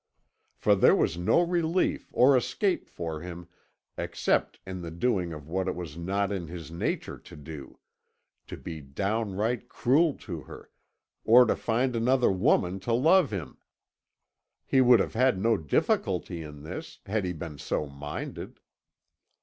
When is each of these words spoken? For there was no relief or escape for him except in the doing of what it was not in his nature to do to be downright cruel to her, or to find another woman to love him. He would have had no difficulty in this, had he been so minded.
For 0.55 0.73
there 0.73 0.95
was 0.95 1.15
no 1.15 1.41
relief 1.41 2.09
or 2.11 2.35
escape 2.35 2.87
for 2.87 3.21
him 3.21 3.47
except 3.99 4.59
in 4.65 4.81
the 4.81 4.89
doing 4.89 5.31
of 5.31 5.47
what 5.47 5.67
it 5.67 5.75
was 5.75 5.95
not 5.95 6.31
in 6.31 6.47
his 6.47 6.71
nature 6.71 7.19
to 7.19 7.35
do 7.35 7.77
to 8.47 8.57
be 8.57 8.81
downright 8.81 9.69
cruel 9.69 10.15
to 10.21 10.41
her, 10.41 10.71
or 11.23 11.45
to 11.45 11.55
find 11.55 11.95
another 11.95 12.31
woman 12.31 12.79
to 12.79 12.93
love 12.93 13.29
him. 13.29 13.59
He 14.65 14.81
would 14.81 14.99
have 14.99 15.13
had 15.13 15.37
no 15.37 15.55
difficulty 15.55 16.41
in 16.41 16.63
this, 16.63 16.97
had 17.05 17.23
he 17.23 17.31
been 17.31 17.59
so 17.59 17.85
minded. 17.85 18.59